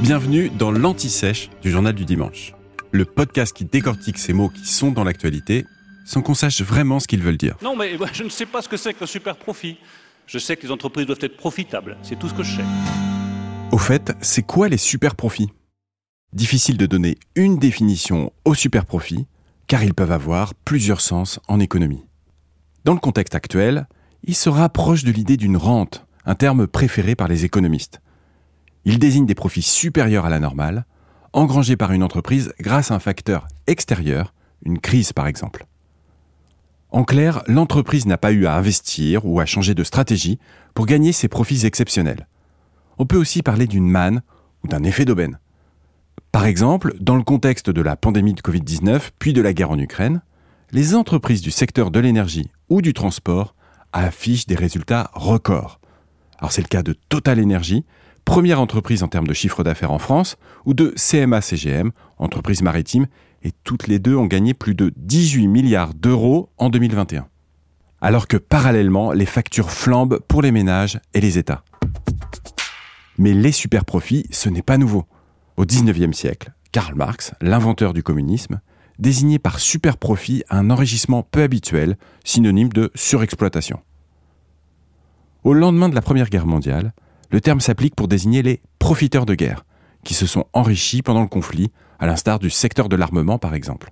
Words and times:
Bienvenue 0.00 0.50
dans 0.50 0.70
l'Anti-Sèche 0.70 1.50
du 1.62 1.70
Journal 1.70 1.94
du 1.94 2.04
Dimanche, 2.04 2.54
le 2.92 3.04
podcast 3.04 3.56
qui 3.56 3.64
décortique 3.64 4.18
ces 4.18 4.32
mots 4.32 4.48
qui 4.48 4.66
sont 4.66 4.90
dans 4.90 5.04
l'actualité 5.04 5.64
sans 6.04 6.22
qu'on 6.22 6.34
sache 6.34 6.60
vraiment 6.60 7.00
ce 7.00 7.08
qu'ils 7.08 7.22
veulent 7.22 7.36
dire. 7.36 7.56
Non, 7.62 7.74
mais 7.76 7.96
je 8.12 8.22
ne 8.22 8.28
sais 8.28 8.46
pas 8.46 8.62
ce 8.62 8.68
que 8.68 8.76
c'est 8.76 8.94
qu'un 8.94 9.06
super 9.06 9.36
profit. 9.36 9.78
Je 10.26 10.38
sais 10.38 10.56
que 10.56 10.66
les 10.66 10.72
entreprises 10.72 11.06
doivent 11.06 11.18
être 11.22 11.36
profitables, 11.36 11.96
c'est 12.02 12.18
tout 12.18 12.28
ce 12.28 12.34
que 12.34 12.42
je 12.42 12.56
sais. 12.56 12.64
Au 13.72 13.78
fait, 13.78 14.12
c'est 14.20 14.42
quoi 14.42 14.68
les 14.68 14.76
super 14.76 15.16
profits? 15.16 15.50
Difficile 16.32 16.76
de 16.76 16.86
donner 16.86 17.16
une 17.34 17.58
définition 17.58 18.32
aux 18.44 18.54
super 18.54 18.86
profits, 18.86 19.26
car 19.66 19.82
ils 19.82 19.94
peuvent 19.94 20.12
avoir 20.12 20.54
plusieurs 20.54 21.00
sens 21.00 21.40
en 21.48 21.60
économie. 21.60 22.04
Dans 22.84 22.94
le 22.94 23.00
contexte 23.00 23.34
actuel, 23.34 23.86
ils 24.24 24.34
se 24.34 24.48
rapprochent 24.48 25.04
de 25.04 25.12
l'idée 25.12 25.36
d'une 25.36 25.56
rente, 25.56 26.06
un 26.26 26.34
terme 26.34 26.66
préféré 26.66 27.14
par 27.14 27.28
les 27.28 27.44
économistes. 27.44 28.00
Il 28.84 28.98
désigne 28.98 29.26
des 29.26 29.34
profits 29.34 29.62
supérieurs 29.62 30.26
à 30.26 30.30
la 30.30 30.40
normale, 30.40 30.84
engrangés 31.32 31.76
par 31.76 31.92
une 31.92 32.02
entreprise 32.02 32.52
grâce 32.60 32.90
à 32.90 32.94
un 32.94 32.98
facteur 32.98 33.46
extérieur, 33.66 34.34
une 34.64 34.78
crise 34.78 35.12
par 35.12 35.26
exemple. 35.26 35.66
En 36.90 37.04
clair, 37.04 37.42
l'entreprise 37.48 38.06
n'a 38.06 38.18
pas 38.18 38.30
eu 38.30 38.46
à 38.46 38.54
investir 38.54 39.26
ou 39.26 39.40
à 39.40 39.46
changer 39.46 39.74
de 39.74 39.82
stratégie 39.82 40.38
pour 40.74 40.86
gagner 40.86 41.12
ses 41.12 41.28
profits 41.28 41.66
exceptionnels. 41.66 42.28
On 42.98 43.06
peut 43.06 43.16
aussi 43.16 43.42
parler 43.42 43.66
d'une 43.66 43.88
manne 43.88 44.22
ou 44.62 44.68
d'un 44.68 44.84
effet 44.84 45.04
d'aubaine. 45.04 45.38
Par 46.30 46.46
exemple, 46.46 46.94
dans 47.00 47.16
le 47.16 47.24
contexte 47.24 47.70
de 47.70 47.82
la 47.82 47.96
pandémie 47.96 48.34
de 48.34 48.40
Covid-19 48.40 49.10
puis 49.18 49.32
de 49.32 49.42
la 49.42 49.52
guerre 49.52 49.70
en 49.70 49.78
Ukraine, 49.78 50.22
les 50.70 50.94
entreprises 50.94 51.42
du 51.42 51.50
secteur 51.50 51.90
de 51.90 52.00
l'énergie 52.00 52.50
ou 52.68 52.80
du 52.82 52.92
transport 52.92 53.54
affichent 53.92 54.46
des 54.46 54.54
résultats 54.54 55.10
records. 55.14 55.80
Alors 56.38 56.52
c'est 56.52 56.62
le 56.62 56.68
cas 56.68 56.82
de 56.82 56.94
Total 57.08 57.40
Energy, 57.40 57.84
première 58.24 58.60
entreprise 58.60 59.02
en 59.02 59.08
termes 59.08 59.26
de 59.26 59.34
chiffre 59.34 59.62
d'affaires 59.64 59.92
en 59.92 59.98
France, 59.98 60.36
ou 60.64 60.74
de 60.74 60.92
CMA-CGM, 60.96 61.90
entreprise 62.18 62.62
maritime, 62.62 63.06
et 63.42 63.52
toutes 63.64 63.86
les 63.86 63.98
deux 63.98 64.16
ont 64.16 64.26
gagné 64.26 64.54
plus 64.54 64.74
de 64.74 64.92
18 64.96 65.48
milliards 65.48 65.94
d'euros 65.94 66.50
en 66.58 66.70
2021. 66.70 67.26
Alors 68.00 68.26
que 68.26 68.36
parallèlement, 68.36 69.12
les 69.12 69.26
factures 69.26 69.70
flambent 69.70 70.18
pour 70.26 70.42
les 70.42 70.52
ménages 70.52 71.00
et 71.12 71.20
les 71.20 71.38
États. 71.38 71.62
Mais 73.18 73.32
les 73.32 73.52
super 73.52 73.84
profits, 73.84 74.26
ce 74.30 74.48
n'est 74.48 74.62
pas 74.62 74.78
nouveau. 74.78 75.04
Au 75.56 75.64
XIXe 75.64 76.16
siècle, 76.16 76.52
Karl 76.72 76.94
Marx, 76.94 77.32
l'inventeur 77.40 77.92
du 77.92 78.02
communisme, 78.02 78.60
désignait 78.98 79.38
par 79.38 79.60
super 79.60 79.96
profit 79.96 80.42
un 80.50 80.70
enrichissement 80.70 81.22
peu 81.22 81.42
habituel, 81.42 81.96
synonyme 82.24 82.70
de 82.70 82.90
surexploitation. 82.94 83.80
Au 85.44 85.52
lendemain 85.52 85.88
de 85.88 85.94
la 85.94 86.02
Première 86.02 86.30
Guerre 86.30 86.46
mondiale, 86.46 86.94
le 87.34 87.40
terme 87.40 87.58
s'applique 87.58 87.96
pour 87.96 88.06
désigner 88.06 88.42
les 88.42 88.60
profiteurs 88.78 89.26
de 89.26 89.34
guerre, 89.34 89.64
qui 90.04 90.14
se 90.14 90.24
sont 90.24 90.44
enrichis 90.52 91.02
pendant 91.02 91.22
le 91.22 91.26
conflit, 91.26 91.72
à 91.98 92.06
l'instar 92.06 92.38
du 92.38 92.48
secteur 92.48 92.88
de 92.88 92.94
l'armement 92.94 93.40
par 93.40 93.56
exemple. 93.56 93.90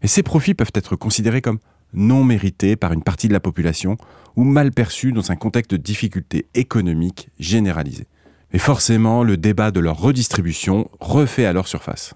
Et 0.00 0.06
ces 0.06 0.22
profits 0.22 0.54
peuvent 0.54 0.72
être 0.72 0.96
considérés 0.96 1.42
comme 1.42 1.58
non 1.92 2.24
mérités 2.24 2.74
par 2.74 2.94
une 2.94 3.02
partie 3.02 3.28
de 3.28 3.34
la 3.34 3.40
population 3.40 3.98
ou 4.34 4.44
mal 4.44 4.72
perçus 4.72 5.12
dans 5.12 5.30
un 5.30 5.36
contexte 5.36 5.72
de 5.72 5.76
difficultés 5.76 6.46
économiques 6.54 7.28
généralisées. 7.38 8.06
Et 8.50 8.58
forcément, 8.58 9.22
le 9.22 9.36
débat 9.36 9.70
de 9.70 9.80
leur 9.80 10.00
redistribution 10.00 10.88
refait 11.00 11.44
alors 11.44 11.68
surface. 11.68 12.14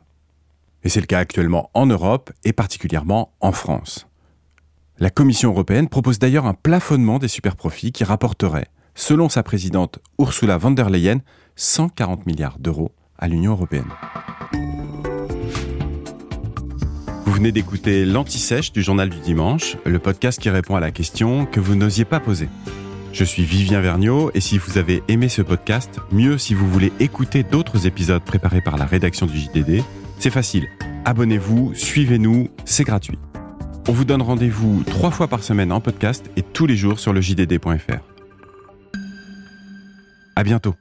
Et 0.83 0.89
c'est 0.89 1.01
le 1.01 1.07
cas 1.07 1.19
actuellement 1.19 1.69
en 1.75 1.85
Europe 1.85 2.33
et 2.45 2.55
particulièrement 2.55 3.35
en 3.41 3.53
France. 3.53 4.07
La 4.99 5.11
Commission 5.11 5.51
européenne 5.51 5.91
propose 5.91 6.19
d'ailleurs 6.19 6.47
un 6.47 6.55
plafonnement 6.55 7.19
des 7.19 7.29
superprofits 7.29 7.93
qui 7.93 8.05
rapporterait, 8.05 8.69
selon 8.95 9.29
sa 9.29 9.43
présidente 9.43 9.99
Ursula 10.19 10.59
von 10.59 10.71
der 10.73 10.91
Leyen, 10.91 11.21
140 11.57 12.27
milliards 12.27 12.59
d'euros 12.59 12.93
à 13.19 13.29
l'Union 13.29 13.53
européenne. 13.53 13.89
Vous 17.27 17.33
venez 17.33 17.53
d'écouter 17.53 18.05
l'Anti-Sèche 18.05 18.73
du 18.73 18.83
Journal 18.83 19.09
du 19.09 19.21
Dimanche, 19.21 19.77
le 19.85 19.99
podcast 19.99 20.41
qui 20.41 20.51
répond 20.51 20.77
à 20.77 20.81
la 20.81 20.91
question 20.91 21.47
que 21.47 21.61
vous 21.61 21.75
n'osiez 21.75 22.05
pas 22.05 22.21
poser. 22.21 22.49
Je 23.13 23.25
suis 23.25 23.45
Vivien 23.45 23.81
Vergniaud 23.81 24.31
et 24.35 24.41
si 24.41 24.59
vous 24.59 24.79
avez 24.79 25.03
aimé 25.09 25.29
ce 25.29 25.43
podcast, 25.43 25.99
mieux 26.13 26.39
si 26.39 26.55
vous 26.55 26.69
voulez 26.69 26.93
écouter 27.01 27.43
d'autres 27.43 27.87
épisodes 27.87 28.23
préparés 28.23 28.61
par 28.61 28.77
la 28.77 28.85
rédaction 28.85 29.27
du 29.27 29.39
JDD, 29.39 29.83
c'est 30.19 30.31
facile. 30.31 30.69
Abonnez-vous, 31.05 31.73
suivez-nous, 31.75 32.49
c'est 32.65 32.85
gratuit. 32.85 33.19
On 33.89 33.93
vous 33.93 34.05
donne 34.05 34.23
rendez-vous 34.23 34.83
trois 34.85 35.11
fois 35.11 35.27
par 35.27 35.43
semaine 35.43 35.73
en 35.73 35.81
podcast 35.81 36.31
et 36.37 36.43
tous 36.43 36.67
les 36.67 36.77
jours 36.77 36.99
sur 36.99 37.13
le 37.13 37.21
JDD.fr. 37.21 38.10
À 40.41 40.43
bientôt. 40.43 40.75